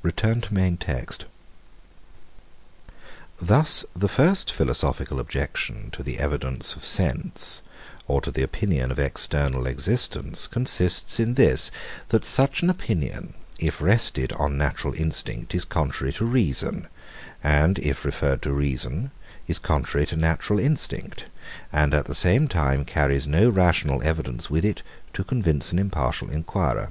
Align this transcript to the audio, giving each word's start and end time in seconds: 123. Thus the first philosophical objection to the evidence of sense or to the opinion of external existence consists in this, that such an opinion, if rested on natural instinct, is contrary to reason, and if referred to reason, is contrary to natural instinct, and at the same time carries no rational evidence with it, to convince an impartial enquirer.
123. 0.00 1.28
Thus 3.36 3.84
the 3.94 4.08
first 4.08 4.50
philosophical 4.50 5.20
objection 5.20 5.90
to 5.90 6.02
the 6.02 6.18
evidence 6.18 6.74
of 6.74 6.86
sense 6.86 7.60
or 8.08 8.22
to 8.22 8.30
the 8.30 8.42
opinion 8.42 8.90
of 8.90 8.98
external 8.98 9.66
existence 9.66 10.46
consists 10.46 11.20
in 11.20 11.34
this, 11.34 11.70
that 12.08 12.24
such 12.24 12.62
an 12.62 12.70
opinion, 12.70 13.34
if 13.58 13.82
rested 13.82 14.32
on 14.32 14.56
natural 14.56 14.94
instinct, 14.94 15.54
is 15.54 15.66
contrary 15.66 16.14
to 16.14 16.24
reason, 16.24 16.88
and 17.42 17.78
if 17.80 18.06
referred 18.06 18.40
to 18.40 18.54
reason, 18.54 19.10
is 19.46 19.58
contrary 19.58 20.06
to 20.06 20.16
natural 20.16 20.58
instinct, 20.58 21.26
and 21.70 21.92
at 21.92 22.06
the 22.06 22.14
same 22.14 22.48
time 22.48 22.86
carries 22.86 23.28
no 23.28 23.50
rational 23.50 24.02
evidence 24.02 24.48
with 24.48 24.64
it, 24.64 24.82
to 25.12 25.22
convince 25.22 25.72
an 25.72 25.78
impartial 25.78 26.30
enquirer. 26.30 26.90